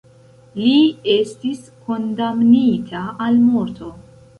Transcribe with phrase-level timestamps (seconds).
[0.61, 0.71] Li
[1.17, 3.97] estis kondamnita al morto.